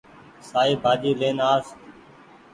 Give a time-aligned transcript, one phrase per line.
[0.47, 1.65] سآئي ڀآجي لين آس